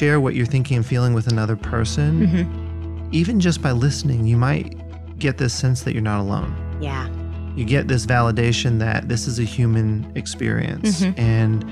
[0.00, 3.08] share what you're thinking and feeling with another person, Mm-hmm.
[3.12, 4.74] even just by listening, you might
[5.18, 6.54] get this sense that you're not alone.
[6.80, 7.06] Yeah.
[7.54, 11.18] You get this validation that this is a human experience Mhm.
[11.18, 11.64] and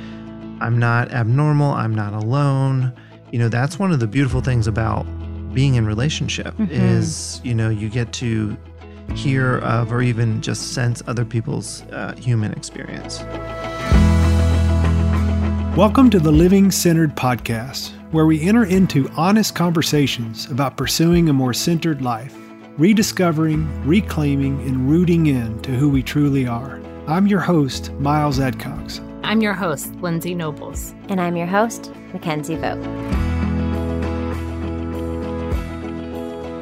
[0.60, 2.92] I'm not abnormal, I'm not alone.
[3.32, 5.06] You know, that's one of the beautiful things about
[5.54, 6.68] being in relationship Mhm.
[6.70, 8.56] is, you know, you get to
[9.14, 13.20] hear of or even just sense other people's uh, human experience.
[15.76, 21.32] Welcome to the Living Centered Podcast, where we enter into honest conversations about pursuing a
[21.32, 22.34] more centered life,
[22.78, 26.80] rediscovering, reclaiming, and rooting in to who we truly are.
[27.06, 29.00] I'm your host, Miles Adcox.
[29.22, 30.94] I'm your host, Lindsay Nobles.
[31.08, 33.27] And I'm your host, Mickenzie Vogt.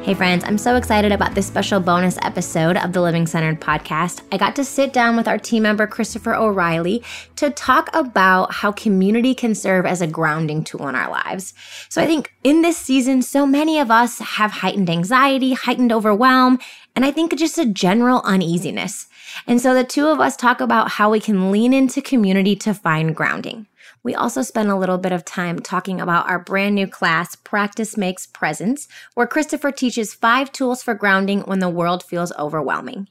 [0.07, 4.21] Hey, friends, I'm so excited about this special bonus episode of the Living Centered podcast.
[4.31, 7.03] I got to sit down with our team member, Christopher O'Reilly,
[7.35, 11.53] to talk about how community can serve as a grounding tool in our lives.
[11.89, 16.59] So I think in this season, so many of us have heightened anxiety, heightened overwhelm,
[16.97, 19.05] and I think just a general uneasiness.
[19.45, 22.73] And so the two of us talk about how we can lean into community to
[22.73, 23.67] find grounding.
[24.01, 27.97] We also spent a little bit of time talking about our brand new class, Practice
[27.97, 33.07] Makes Presence, where Christopher teaches five tools for grounding when the world feels overwhelming.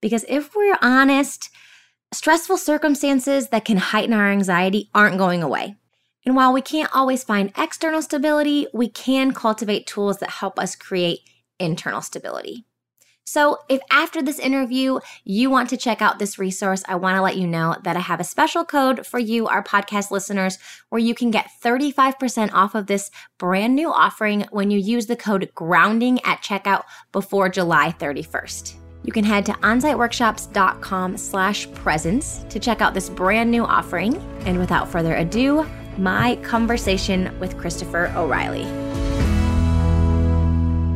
[0.00, 1.48] Because if we're honest,
[2.12, 5.76] stressful circumstances that can heighten our anxiety aren't going away.
[6.26, 10.74] And while we can't always find external stability, we can cultivate tools that help us
[10.74, 11.20] create
[11.60, 12.64] internal stability.
[13.28, 17.22] So, if after this interview you want to check out this resource, I want to
[17.22, 20.98] let you know that I have a special code for you, our podcast listeners, where
[20.98, 25.50] you can get 35% off of this brand new offering when you use the code
[25.54, 28.76] grounding at checkout before July 31st.
[29.04, 34.16] You can head to onsiteworkshops.com slash presence to check out this brand new offering.
[34.46, 35.66] And without further ado,
[35.98, 38.97] my conversation with Christopher O'Reilly.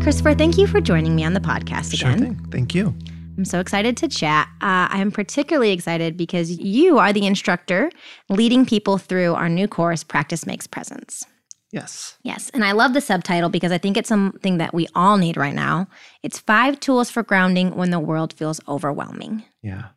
[0.02, 2.18] Christopher, thank you for joining me on the podcast again.
[2.18, 2.46] Sure thing.
[2.50, 2.92] Thank you.
[3.38, 4.48] I'm so excited to chat.
[4.60, 7.88] Uh, I'm particularly excited because you are the instructor
[8.28, 11.24] leading people through our new course, Practice Makes Presence.
[11.70, 12.18] Yes.
[12.24, 15.36] Yes, and I love the subtitle because I think it's something that we all need
[15.36, 15.86] right now.
[16.24, 19.44] It's five tools for grounding when the world feels overwhelming.
[19.62, 19.90] Yeah.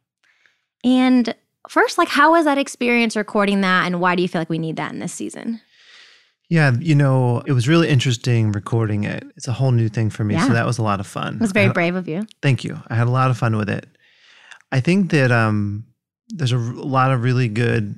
[0.83, 1.33] And
[1.67, 4.59] first, like, how was that experience recording that, and why do you feel like we
[4.59, 5.61] need that in this season?
[6.49, 9.23] Yeah, you know, it was really interesting recording it.
[9.35, 10.35] It's a whole new thing for me.
[10.35, 10.47] Yeah.
[10.47, 11.35] So that was a lot of fun.
[11.35, 12.27] It was very I- brave of you.
[12.41, 12.79] Thank you.
[12.87, 13.87] I had a lot of fun with it.
[14.71, 15.85] I think that um,
[16.29, 17.97] there's a r- lot of really good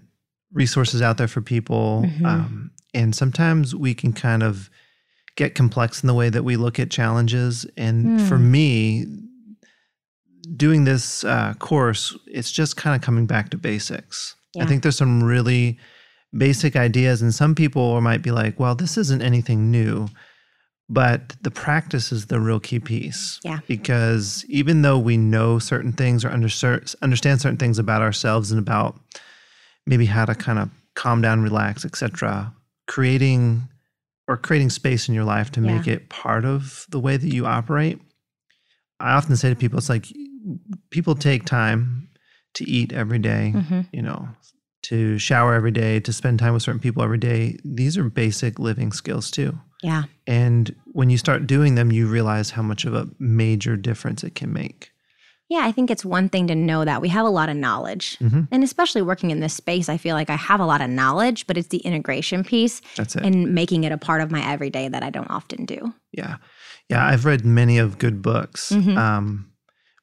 [0.54, 2.06] resources out there for people.
[2.08, 2.26] Mhm.
[2.26, 4.70] Um, and sometimes we can kind of
[5.36, 7.66] get complex in the way that we look at challenges.
[7.76, 8.52] And for Hmm.
[8.52, 9.06] me,
[10.56, 14.36] doing this uh, course, it's just kind of coming back to basics.
[14.60, 15.78] I think there's some really
[16.36, 20.08] basic ideas, and some people might be like, well, this isn't anything new.
[20.90, 23.42] But the practice is the real key piece.
[23.44, 23.60] Yeah.
[23.68, 26.48] Because even though we know certain things or under,
[27.02, 28.98] understand certain things about ourselves and about
[29.86, 32.54] maybe how to kind of calm down, relax, etc.,
[32.88, 33.68] creating
[34.30, 35.94] or creating space in your life to make Yeah.
[35.96, 38.00] it part of the way that you operate.
[39.00, 40.06] I often say to people, it's like
[40.90, 42.10] people take time
[42.56, 44.28] to eat every day, hmm you know,
[44.90, 47.58] to shower every day, to spend time with certain people every day.
[47.66, 49.58] These are basic living skills too.
[49.84, 50.04] Yeah.
[50.26, 54.36] And when you start doing them, you realize how much of a major difference it
[54.36, 54.92] can make.
[55.50, 58.18] Yeah, I think it's one thing to know that we have a lot of knowledge.
[58.20, 58.48] Mhm.
[58.52, 61.48] And especially working in this space, I feel like I have a lot of knowledge,
[61.48, 63.24] but it's the integration piece That's it.
[63.24, 65.94] and making it a part of my everyday that I don't often do.
[66.12, 66.38] yeah.
[66.90, 67.06] Yeah.
[67.06, 68.98] I've read many of good books, Mhm.
[68.98, 69.48] um,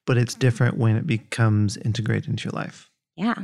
[0.07, 2.91] but it's different when it becomes integrated into your life.
[3.17, 3.35] Yeah.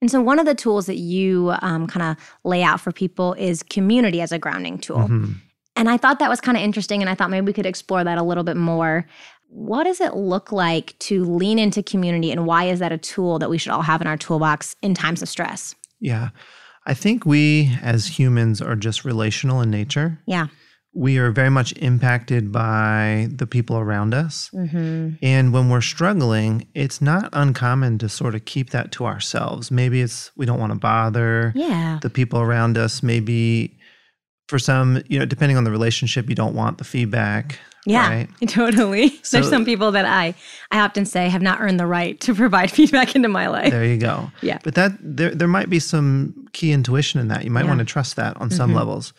[0.00, 3.34] And so, one of the tools that you um, kind of lay out for people
[3.34, 5.08] is community as a grounding tool.
[5.08, 5.36] Mhm.
[5.76, 7.00] And I thought that was kind of interesting.
[7.00, 9.06] And I thought maybe we could explore that a little bit more.
[9.48, 12.30] What does it look like to lean into community?
[12.30, 14.94] And why is that a tool that we should all have in our toolbox in
[14.94, 15.74] times of stress?
[15.98, 16.30] Yeah.
[16.86, 20.18] I think we as humans are just relational in nature.
[20.26, 20.48] Yeah.
[20.92, 24.50] We are very much impacted by the people around us.
[24.52, 25.10] Mm-hmm.
[25.22, 29.70] And when we're struggling, it's not uncommon to sort of keep that to ourselves.
[29.70, 32.00] Maybe it's we don't want to bother Yeah.
[32.02, 33.04] the people around us.
[33.04, 33.78] Maybe
[34.48, 37.60] for some, you know, depending on the relationship, you don't want the feedback.
[37.86, 38.28] Yeah, Right?
[38.48, 39.10] totally.
[39.22, 40.34] So- There's some people that I
[40.72, 43.70] I often say have not earned the right to provide feedback into my life.
[43.70, 44.32] There you go.
[44.42, 44.58] Yeah.
[44.64, 47.44] But that there there might be some key intuition in that.
[47.44, 47.68] You might Yeah.
[47.70, 48.74] want to trust that on some Mhm.
[48.74, 49.12] levels.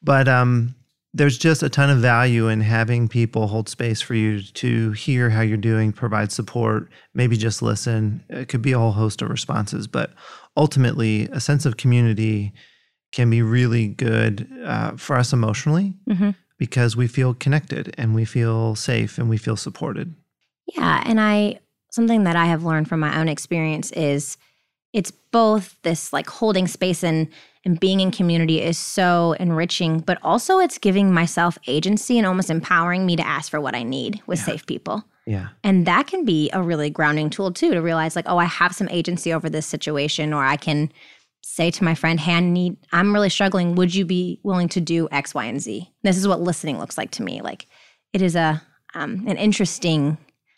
[0.00, 0.76] But um
[1.18, 5.28] there's just a ton of value in having people hold space for you to hear
[5.30, 8.24] how you're doing, provide support, maybe just listen.
[8.28, 10.12] It could be a whole host of responses, but
[10.56, 12.52] ultimately a sense of community
[13.12, 16.34] can be really good uh, for us emotionally Mhm.
[16.58, 20.14] because we feel connected and we feel safe and we feel supported.
[20.76, 21.60] Yeah, and I
[21.90, 24.36] something that I have learned from my own experience is
[24.92, 27.28] it's both this like holding space and
[27.68, 32.48] and being in community is so enriching, but also it's giving myself agency and almost
[32.48, 34.44] empowering me to ask for what I need with Yeah.
[34.46, 35.04] safe people.
[35.26, 35.48] Yeah.
[35.62, 38.74] And that can be a really grounding tool too to realize like, oh, I have
[38.74, 40.90] some agency over this situation, or I can
[41.42, 43.74] say to my friend, hey, I need, I'm really struggling.
[43.74, 45.90] Would you be willing to do X, Y, and Z?
[46.02, 47.42] This is what listening looks like to me.
[47.42, 47.66] Like
[48.14, 48.62] it is a
[48.94, 50.16] um, an interesting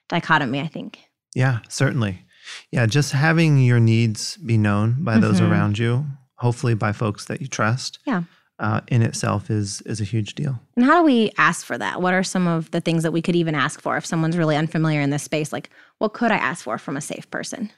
[0.09, 1.01] dichotomy, I think.
[1.35, 2.23] Yeah, certainly.
[2.71, 5.51] Yeah, just having your needs be known by those Mhm.
[5.51, 6.07] around you,
[6.41, 7.99] hopefully by folks that you trust.
[8.07, 8.23] Yeah.
[8.59, 10.61] Uh, in itself is is a huge deal.
[10.77, 12.03] And how do we ask for that?
[12.03, 14.55] What are some of the things that we could even ask for if someone's really
[14.57, 15.51] unfamiliar in this space?
[15.51, 17.71] Like, what could I ask for from a safe person?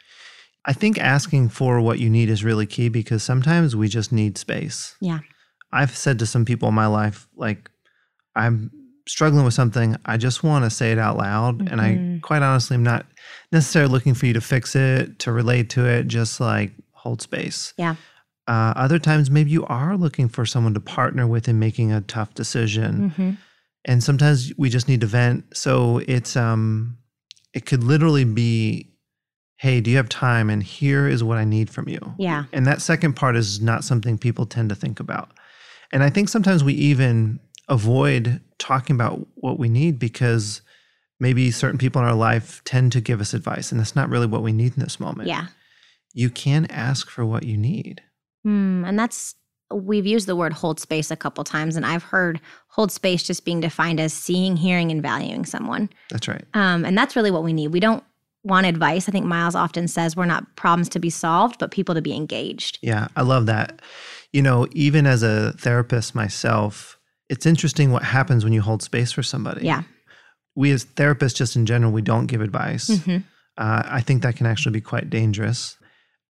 [0.66, 4.36] I think asking for what you need is really key because sometimes we just need
[4.38, 4.96] space.
[5.00, 5.20] Yeah.
[5.72, 7.70] I've said to some people in my life, like,
[8.34, 8.70] I'm
[9.08, 9.96] struggling with something.
[10.04, 11.68] I just want to say it out loud.
[11.70, 12.22] And I Mhm.
[12.22, 13.06] quite honestly am not
[13.52, 17.72] necessarily looking for you to fix it, to relate to it, just like hold space.
[17.76, 17.96] Yeah.
[18.52, 22.02] Uh, other times, maybe you are looking for someone to partner with in making a
[22.02, 23.10] tough decision.
[23.10, 23.30] Mm-hmm.
[23.86, 25.56] And sometimes we just need to vent.
[25.56, 26.98] So it's, um,
[27.54, 28.92] it could literally be,
[29.56, 30.50] hey, do you have time?
[30.50, 32.00] And here is what I need from you.
[32.18, 32.44] Yeah.
[32.52, 35.30] And that second part is not something people tend to think about.
[35.92, 40.60] And I think sometimes we even avoid talking about what we need because
[41.18, 44.26] maybe certain people in our life tend to give us advice, and that's not really
[44.26, 45.28] what we need in this moment.
[45.28, 45.46] Yeah.
[46.12, 48.02] You can ask for what you need.
[48.44, 49.34] Hmm, and that's
[49.72, 53.44] we've used the word hold space a couple times, and I've heard hold space just
[53.44, 55.88] being defined as seeing, hearing, and valuing someone.
[56.10, 56.44] That's right.
[56.54, 57.68] Um, and that's really what we need.
[57.68, 58.04] We don't
[58.44, 59.08] want advice.
[59.08, 62.14] I think Miles often says we're not problems to be solved, but people to be
[62.14, 62.78] engaged.
[62.82, 63.80] Yeah, I love that.
[64.32, 66.98] You know, even as a therapist myself,
[67.28, 69.64] it's interesting what happens when you hold space for somebody.
[69.64, 69.82] Yeah.
[70.54, 72.88] We as therapists, just in general, we don't give advice.
[73.04, 73.18] hmm
[73.56, 75.76] Uh, I think that can actually be quite dangerous,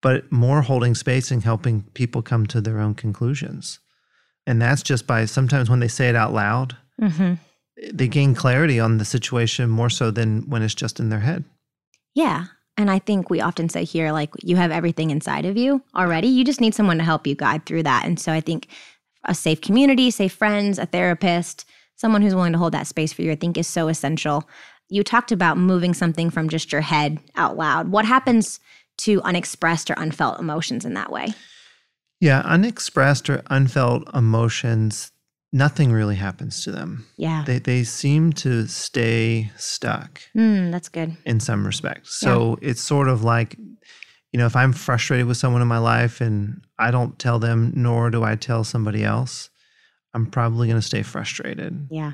[0.03, 3.79] but more holding space and helping people come to their own conclusions.
[4.47, 7.35] And that's just by sometimes when they say it out loud, hmm
[7.91, 11.45] they gain clarity on the situation more so than when it's just in their head.
[12.15, 12.47] Yeah.
[12.77, 16.29] And I think we often say here, like, you have everything inside of you already.
[16.29, 18.05] You just need someone to help you guide through that.
[18.05, 18.69] And so I think
[19.25, 21.65] a safe community, safe friends, a therapist,
[21.97, 24.49] someone who's willing to hold that space for you, I think is so essential.
[24.89, 27.91] You talked about moving something from just your head out loud.
[27.91, 28.61] What happens
[28.99, 31.29] to unexpressed or unfelt emotions in that way?
[32.21, 35.11] Yeah, unexpressed or unfelt emotions,
[35.53, 37.07] nothing really happens to them.
[37.17, 37.43] Yeah.
[37.47, 41.17] They, they seem to stay stuck Mm, that's good.
[41.27, 42.19] in some respects.
[42.21, 43.57] So it's sort of like,
[44.33, 47.73] you know, if I'm frustrated with someone in my life and I don't tell them,
[47.75, 49.51] nor do I tell somebody else,
[50.15, 52.13] I'm probably going to stay frustrated Yeah.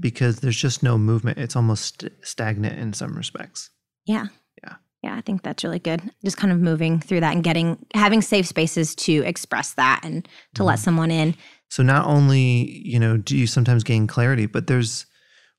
[0.00, 1.38] because there's just no movement.
[1.38, 3.68] It's almost st- stagnant in some respects.
[4.06, 4.26] Yeah.
[4.64, 4.76] Yeah.
[5.02, 6.00] Yeah, I think that's really good.
[6.24, 10.28] Just kind of moving through that and getting having safe spaces to express that and
[10.54, 10.82] to let Mhm.
[10.82, 11.34] someone in.
[11.68, 15.06] So not only, you know, do you sometimes gain clarity, but there's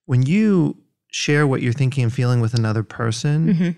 [0.05, 0.77] when you
[1.11, 3.69] share what you're thinking and feeling with another person, hmm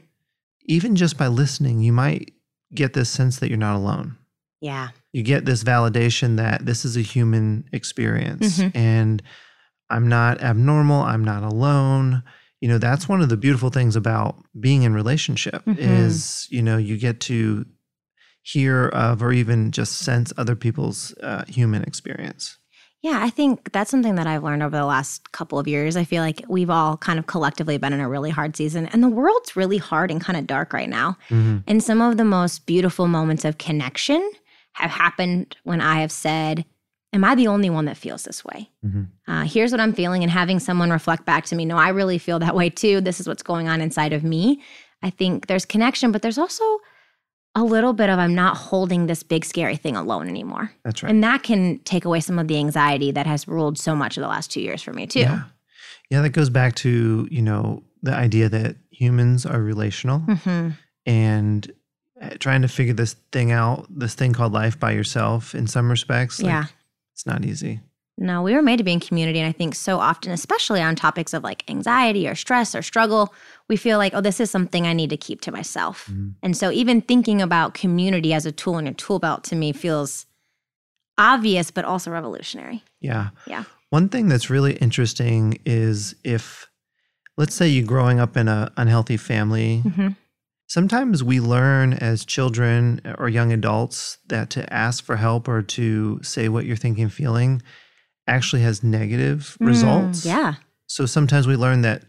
[0.68, 2.32] even just by listening, you might
[2.74, 4.18] get this sense that you're not alone.
[4.62, 4.88] Yeah.
[5.14, 8.72] You get this validation that this is a human experience Mhm.
[8.76, 9.22] and
[9.92, 12.24] I'm not abnormal, I'm not alone.
[12.62, 15.78] You know, that's one of the beautiful things about being in relationship Mhm.
[15.78, 17.66] is, you know, you get to
[18.42, 22.58] hear of or even just sense other people's uh, human experience.
[23.02, 25.96] Yeah, I think that's something that I've learned over the last couple of years.
[25.96, 29.04] I feel like we've all kind of collectively been in a really hard season, and
[29.04, 31.18] the world's really hard and kind of dark right now.
[31.30, 31.64] Mhm.
[31.68, 34.28] And some of the most beautiful moments of connection
[34.74, 36.66] have happened when I have said,
[37.16, 38.70] Am I the only one that feels this way?
[38.86, 39.08] Mhm.
[39.28, 42.18] Uh, here's what I'm feeling, and having someone reflect back to me, No, I really
[42.18, 43.00] feel that way too.
[43.02, 44.62] This is what's going on inside of me.
[45.02, 46.64] I think there's connection, but there's also
[47.56, 50.72] a little bit of I'm not holding this big scary thing alone anymore.
[50.84, 51.10] That's right.
[51.10, 54.22] And that can take away some of the anxiety that has ruled so much of
[54.22, 55.22] the last two years for me, too.
[55.22, 55.44] Yeah.
[56.12, 60.70] Yeah, that goes back to, you know, the idea that humans are relational hmm
[61.08, 61.72] and
[62.22, 65.90] uh, trying to figure this thing out, this thing called life by yourself in some
[65.90, 66.40] respects.
[66.42, 66.66] like, Yeah.
[67.16, 67.80] It's not easy.
[68.18, 69.40] No, we were made to be in community.
[69.40, 73.34] And I think so often, especially on topics of like anxiety or stress or struggle,
[73.70, 76.10] we feel like, oh, this is something I need to keep to myself.
[76.12, 76.34] Mhm.
[76.44, 79.72] And so even thinking about community as a tool in your tool belt to me
[79.74, 80.26] feels
[81.18, 82.84] obvious, but also revolutionary.
[83.00, 83.30] Yeah.
[83.48, 83.64] Yeah.
[83.90, 86.68] One thing that's really interesting is if,
[87.38, 90.10] let's say you're growing up in an unhealthy family hmm
[90.68, 96.20] sometimes we learn as children or young adults that to ask for help or to
[96.24, 97.62] say what you're thinking, feeling
[98.28, 100.26] actually has negative Mm, results.
[100.26, 100.56] Yeah.
[100.88, 102.04] So sometimes we learn that,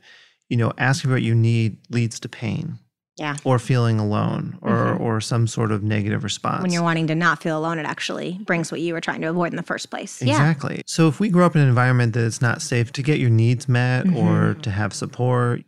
[0.49, 2.79] you know, asking for what you need leads to pain
[3.19, 3.37] Yeah.
[3.45, 5.01] or feeling alone or Mhm.
[5.01, 6.63] or some sort of negative response.
[6.63, 9.29] When you're wanting to not feel alone, it actually brings what you were trying to
[9.29, 10.21] avoid in the first place.
[10.23, 10.33] Yeah.
[10.33, 10.83] Exactly.
[10.87, 13.31] So if we grow up in an environment that it's not safe to get your
[13.31, 14.63] needs met or Mhm.
[14.63, 15.63] to have support,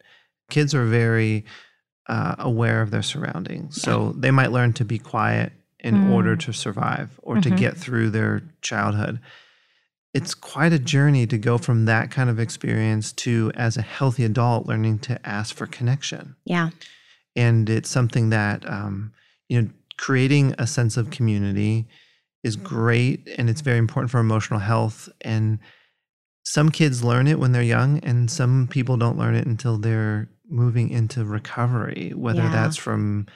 [0.50, 1.44] kids are very
[2.08, 3.80] uh, aware of their surroundings.
[3.82, 6.10] So they might learn to be quiet in Mm.
[6.10, 7.56] order to survive or to Mhm.
[7.56, 9.20] get through their childhood.
[10.14, 14.24] It's quite a journey to go from that kind of experience to, as a healthy
[14.24, 16.34] adult, learning to ask for connection.
[16.44, 16.70] Yeah.
[17.36, 19.12] And it's something that, um,
[19.48, 21.86] you know, creating a sense of community
[22.42, 25.08] is great and it's very important for emotional health.
[25.20, 25.58] And
[26.44, 30.28] some kids learn it when they're young, and some people don't learn it until they're
[30.48, 32.52] moving into recovery, whether Yeah.
[32.52, 33.26] that's from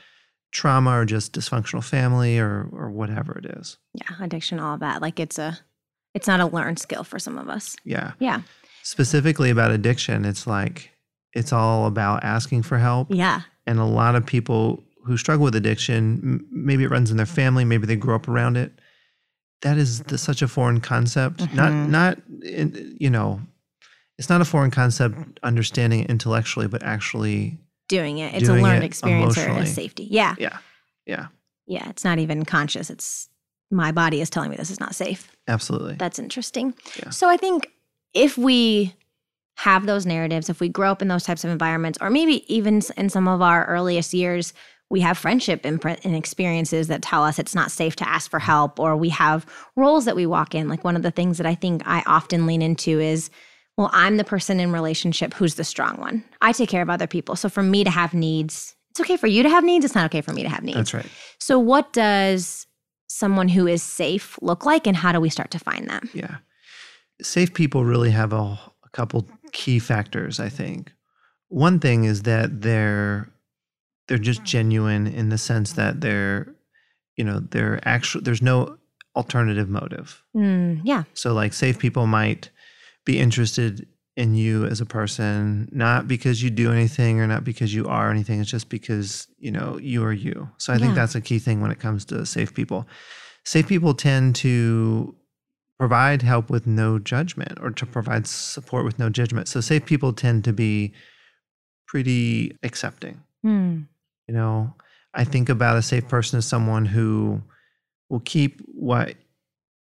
[0.52, 3.78] trauma or just dysfunctional family or or whatever it is.
[3.94, 4.16] Yeah.
[4.24, 5.00] Addiction, all that.
[5.02, 5.58] Like it's a,
[6.14, 7.76] it's not a learned skill for some of us.
[7.84, 8.12] Yeah.
[8.18, 8.42] Yeah.
[8.82, 10.90] Specifically about addiction, it's like
[11.32, 13.08] it's all about asking for help.
[13.10, 13.42] Yeah.
[13.66, 17.26] and a lot of people who struggle with addiction m- maybe it runs in their
[17.26, 18.72] family maybe they grew up around it
[19.62, 21.88] that is the, such a foreign concept not Mhm.
[21.88, 23.40] not in, you know
[24.18, 28.34] it's not a foreign concept understanding it intellectually but actually Doing it.
[28.34, 30.08] It's Doing a learned it experience or a safety.
[30.10, 30.34] Yeah.
[30.38, 30.58] yeah
[31.04, 31.26] yeah
[31.66, 31.90] Yeah.
[31.90, 32.88] It's not even conscious.
[32.88, 33.28] It's
[33.70, 35.30] my body is telling me this is not safe.
[35.48, 36.74] absolutely That's interesting.
[37.02, 37.10] Yeah.
[37.10, 37.70] So I think
[38.14, 38.94] if we
[39.56, 42.80] have those narratives, if we grow up in those types of environments, or maybe even
[42.96, 44.54] in some of our earliest years,
[44.88, 48.78] we have friendship and experiences that tell us it's not safe to ask for help,
[48.78, 50.68] or we have roles that we walk in.
[50.68, 53.30] Like one of the things that I think I often lean into is,
[53.76, 56.24] well, I'm the person in relationship who's the strong one.
[56.40, 57.36] I take care of other people.
[57.36, 59.84] So for me to have needs, it's okay for you to have needs.
[59.84, 60.76] It's not okay for me to have needs.
[60.76, 61.06] that's right
[61.38, 62.66] So what does
[63.08, 66.02] someone who is safe look like, and how do we start to find that?
[66.14, 66.36] yeah
[67.20, 68.36] safe people really have a,
[68.84, 70.92] a couple key factors i think
[71.48, 73.30] one thing is that they're
[74.08, 76.52] they're just genuine in the sense that they're
[77.16, 78.76] you know they're actually there's no
[79.14, 81.04] alternative motive Mm, yeah.
[81.14, 82.50] so like safe people might
[83.04, 87.72] be interested in you as a person not because you do anything or not because
[87.72, 90.50] you are anything it's just because you know you are you.
[90.58, 92.86] So i think that's a key thing when it comes to safe people.
[93.44, 95.16] Safe people tend to
[95.78, 99.48] provide help with no judgment or to provide support with no judgment.
[99.48, 100.92] So safe people tend to be
[101.88, 103.22] pretty accepting.
[103.44, 103.86] Mm,
[104.28, 104.74] you know,
[105.14, 107.42] I think about a safe person as someone who
[108.08, 109.14] will keep what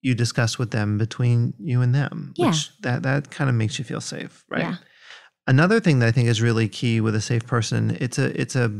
[0.02, 2.34] you discuss with them between you and them.
[2.36, 2.48] Yeah.
[2.48, 4.62] Which that that kind of makes you feel safe, right?
[4.62, 4.76] Yeah.
[5.48, 8.56] Another thing that I think is really key with a safe person, it's a it's
[8.56, 8.72] a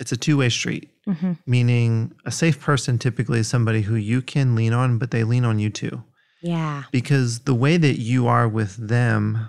[0.00, 0.90] it's a two-way street.
[1.08, 1.32] Mm-hmm.
[1.46, 5.44] Meaning a safe person typically is somebody who you can lean on, but they lean
[5.44, 6.02] on you too.
[6.42, 6.84] Yeah.
[6.92, 9.48] Because the way that you are with them,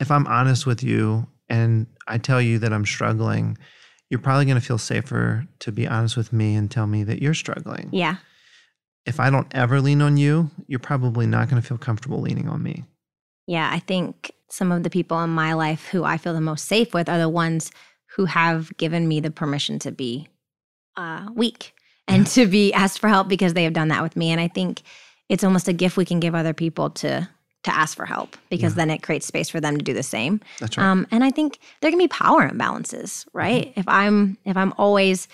[0.00, 3.56] if I'm honest with you and I tell you that I'm struggling,
[4.10, 7.22] you're probably going to feel safer to be honest with me and tell me that
[7.22, 7.88] you're struggling.
[7.92, 8.16] Yeah.
[9.06, 12.48] If I don't ever lean on you, you're probably not going to feel comfortable leaning
[12.48, 12.84] on me.
[13.46, 13.70] Yeah.
[13.72, 16.92] I think some of the people in my life who I feel the most safe
[16.92, 17.70] with are the ones
[18.16, 20.28] who have given me the permission to be
[20.96, 21.74] uh, weak
[22.08, 24.30] and to be asked for help because they have done that with me.
[24.30, 24.82] And I think
[25.28, 27.28] it's almost a gift we can give other people to
[27.64, 28.76] to ask for help because Yeah.
[28.76, 30.40] then it creates space for them to do the same.
[30.60, 30.86] That's right.
[30.86, 33.72] Um, and I think there can be power imbalances, right?
[33.74, 35.26] If I'm if I'm always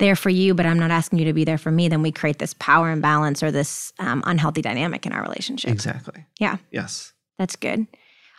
[0.00, 2.10] there for you, but I'm not asking you to be there for me, then we
[2.10, 5.70] create this power imbalance or this um, unhealthy dynamic in our relationship.
[5.70, 6.26] exactly.
[6.40, 6.56] Yeah.
[6.72, 7.12] Yes.
[7.38, 7.86] That's good.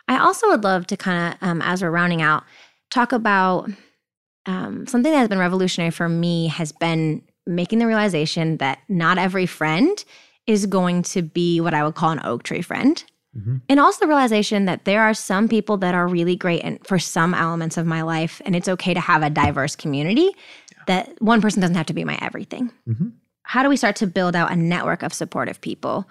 [0.08, 2.44] I also would love to kind of, um, as we're rounding out,
[2.90, 3.70] talk about
[4.46, 9.16] um, something that has been revolutionary for me has been making the realization that not
[9.18, 10.04] every friend
[10.46, 13.02] is going to be what I would call an oak tree friend.
[13.36, 13.62] Mhm.
[13.68, 16.98] And also the realization that there are some people that are really great and for
[16.98, 20.30] some elements of my life, and it's okay to have a diverse community.
[20.86, 22.70] That one person doesn't have to be my everything.
[22.88, 23.12] Mhm.
[23.44, 26.08] How do we start to build out a network of supportive people?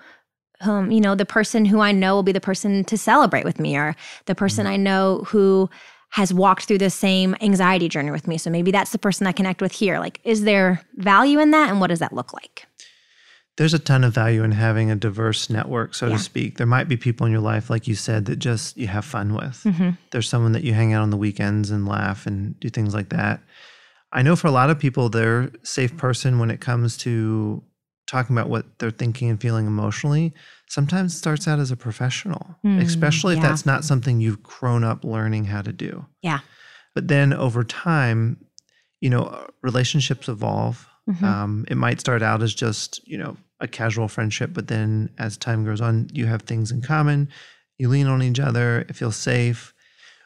[0.62, 3.60] Um, you know, the person who I know will be the person to celebrate with
[3.60, 5.70] me, or the person I know who
[6.12, 8.38] has walked through the same anxiety journey with me.
[8.38, 9.98] So maybe that's the person I connect with here.
[9.98, 12.66] Like, is there value in that, and what does that look like?
[13.58, 16.14] There's a ton of value in having a diverse network, so Yeah.
[16.18, 16.58] to speak.
[16.58, 19.34] There might be people in your life, like you said, that just you have fun
[19.34, 19.62] with.
[19.66, 19.92] Mm-hmm.
[20.12, 23.10] There's someone that you hang out on the weekends and laugh and do things like
[23.10, 23.42] that.
[24.14, 27.64] I know for a lot of people, they're safe person when it comes to
[28.08, 30.34] talking about what they're thinking and feeling emotionally.
[30.68, 33.48] Sometimes starts out as a professional, Mm, especially if yeah.
[33.50, 36.06] that's not something you've grown up learning how to do.
[36.22, 36.40] Yeah.
[36.94, 38.38] But then over time,
[39.00, 40.86] you know, relationships evolve.
[41.10, 41.24] Mhm.
[41.24, 45.38] Um, it might start out as just, you know, a casual friendship, but then as
[45.38, 47.30] time goes on, you have things in common.
[47.78, 48.80] You lean on each other.
[48.90, 49.74] It feels safe.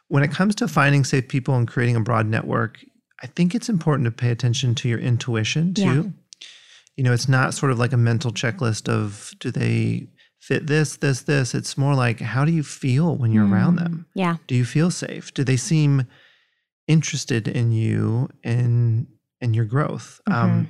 [0.07, 2.79] When it comes to finding safe people and creating a broad network,
[3.23, 5.81] I think it's important to pay attention to your intuition too.
[5.83, 6.03] Yeah.
[6.97, 10.07] You know, it's not sort of like a mental checklist of do they
[10.39, 11.53] fit this, this, this.
[11.55, 13.83] It's more like how do you feel when you're around Mm.
[13.83, 14.05] them?
[14.13, 14.37] Yeah.
[14.47, 15.33] Do you feel safe?
[15.33, 16.05] Do they seem
[16.87, 19.07] interested in you and
[19.41, 20.21] and your growth?
[20.29, 20.45] Mm-hmm.
[20.51, 20.69] Um,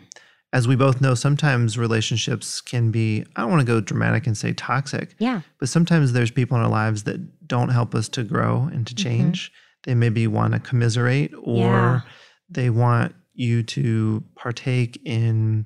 [0.53, 4.37] as we both know, sometimes relationships can be, I don't want to go dramatic and
[4.37, 5.41] say toxic, Yeah.
[5.59, 8.95] but sometimes there's people in our lives that don't help us to grow and to
[8.95, 8.97] Mhm.
[9.03, 9.51] change.
[9.83, 12.01] They maybe want to commiserate or Yeah.
[12.49, 15.65] They want you to partake in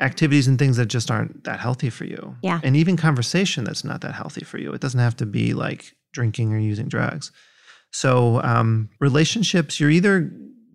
[0.00, 2.34] activities and things that just aren't that healthy for you.
[2.42, 2.60] Yeah.
[2.64, 4.72] And even conversation that's not that healthy for you.
[4.72, 7.30] It doesn't have to be like drinking or using drugs.
[7.92, 10.32] So, um, relationships, you're either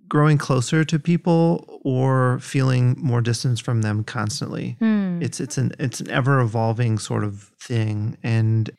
[0.08, 4.78] growing closer to people or feeling more distance from them constantly.
[4.80, 5.22] Hmm.
[5.22, 8.70] It's it's an it's an ever evolving sort of thing, and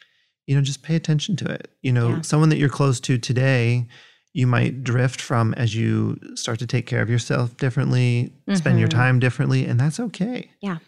[0.47, 1.69] you know just pay attention to it.
[1.83, 2.21] You know, Yeah.
[2.23, 3.87] someone that you're close to today,
[4.33, 8.89] you might drift from as you start to take care of yourself differently, spend your
[8.89, 8.93] Mhm.
[8.93, 10.51] time differently, and that's okay.
[10.61, 10.79] Yeah.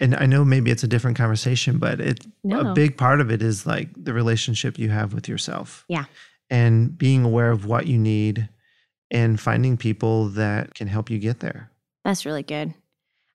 [0.00, 2.70] And I know maybe it's a different conversation, but it No.
[2.70, 5.84] a big part of it is like the relationship you have with yourself.
[5.88, 6.04] Yeah.
[6.48, 8.48] And being aware of what you need
[9.10, 11.70] and finding people that can help you get there.
[12.04, 12.72] That's really good.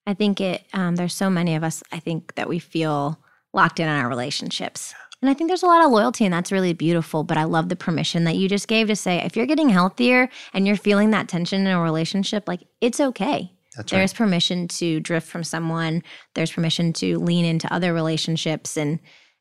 [0.07, 3.19] I think it, um, there's so many of us, I think, that we feel
[3.53, 4.93] locked in on our relationships.
[5.21, 7.23] And I think there's a lot of loyalty, and that's really beautiful.
[7.23, 10.29] But I love the permission that you just gave to say, if you're getting healthier
[10.53, 13.51] and you're feeling that tension in a relationship, like it's okay.
[13.75, 14.17] That's There's right.
[14.17, 16.03] permission to drift from someone.
[16.35, 18.99] There's permission to lean into other relationships and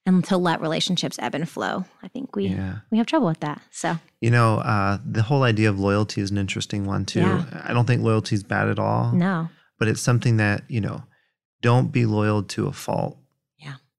[0.09, 1.85] and to let relationships ebb and flow.
[2.00, 2.76] I think we Yeah.
[2.92, 3.61] we have trouble with that.
[3.73, 7.21] So You know, uh, the whole idea of loyalty is an interesting one too.
[7.21, 7.45] Yeah.
[7.64, 11.02] I don't think loyalty is bad at all, no, but it's something that, you know,
[11.61, 13.18] don't be loyal to a fault.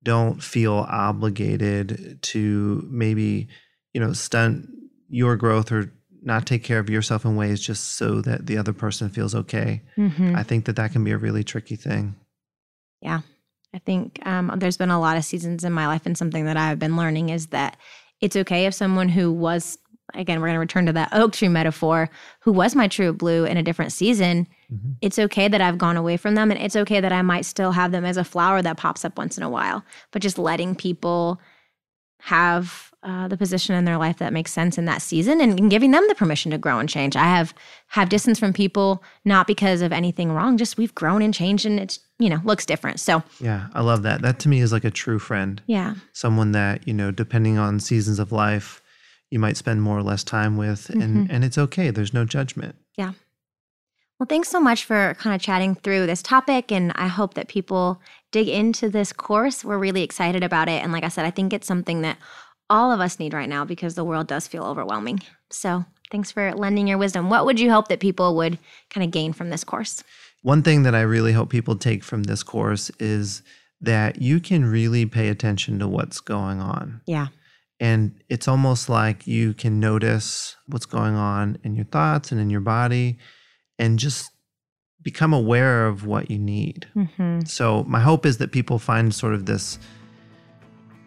[0.07, 3.49] Don't feel obligated to maybe,
[3.93, 4.69] you know, stunt
[5.09, 5.91] your growth or
[6.21, 9.81] not take care of yourself in ways just so that the other person feels okay.
[9.97, 10.33] Mhm.
[10.33, 12.15] I think that that can be a really tricky thing.
[13.01, 13.21] Yeah.
[13.73, 16.55] I think um, there's been a lot of seasons in my life, and something that
[16.55, 17.75] I've been learning is that
[18.21, 19.77] it's okay if someone who was,
[20.13, 22.09] again, we're going to return to that oak tree metaphor,
[22.41, 24.47] who was my true blue in a different season.
[24.73, 24.95] Mhm.
[25.01, 27.71] It's okay that I've gone away from them, and it's okay that I might still
[27.73, 29.83] have them as a flower that pops up once in a while.
[30.11, 31.39] But just letting people
[32.21, 35.69] have uh, the position in their life that makes sense in that season and, and
[35.69, 37.15] giving them the permission to grow and change.
[37.15, 37.53] I have
[37.89, 41.79] have distance from people not because of anything wrong, just we've grown and changed and
[41.79, 42.99] it's, you know, looks different.
[42.99, 44.23] So, Yeah, I love that.
[44.23, 45.61] That to me is like a true friend.
[45.67, 45.93] yeah.
[46.11, 48.81] someone that you know depending on seasons of life
[49.31, 51.01] you might spend more or less time with Mm-hmm.
[51.01, 53.13] and and it's okay there's no judgment Yeah.
[54.19, 56.71] Well, thanks so much for kind of chatting through this topic.
[56.71, 59.63] And I hope that people dig into this course.
[59.63, 60.81] We're really excited about it.
[60.83, 62.17] And like I said, I think it's something that
[62.67, 65.21] all of us need right now because the world does feel overwhelming.
[65.51, 67.29] So thanks for lending your wisdom.
[67.29, 68.57] What would you hope that people would
[68.89, 70.03] kind of gain from this course?
[70.41, 73.41] one thing that i really hope people take from this course is
[73.81, 77.27] that you can really pay attention to what's going on Yeah.
[77.79, 82.49] And it's almost like you can notice what's going on in your thoughts and in
[82.49, 83.17] your body
[83.77, 84.31] and just
[85.03, 87.41] become aware of what you need Mm-hmm.
[87.45, 89.79] So my hope is that people find sort of this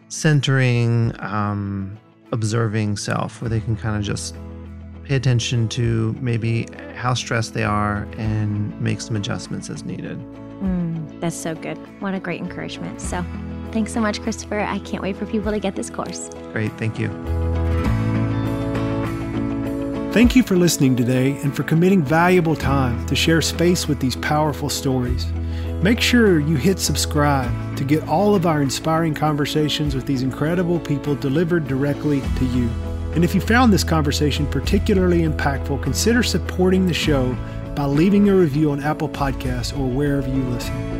[0.09, 1.99] centering, um,
[2.33, 4.37] observing self, where they can kind of just
[5.05, 10.19] pay attention to maybe how stressed they are and make some adjustments as needed.
[10.61, 11.77] Mm, that's so good.
[12.01, 13.01] What a great encouragement.
[13.01, 13.25] So
[13.73, 14.61] thanks so much, Christopher.
[14.61, 16.31] I can't wait for people to get this course.
[16.53, 17.09] Great, thank you.
[20.13, 24.17] Thank you for listening today and for committing valuable time to share space with these
[24.17, 25.27] powerful stories.
[25.83, 30.81] Make sure you hit subscribe to get all of our inspiring conversations with these incredible
[30.81, 32.69] people delivered directly to you.
[33.15, 37.37] And if you found this conversation particularly impactful, consider supporting the show
[37.75, 41.00] by leaving a review on Apple Podcasts or wherever you listen.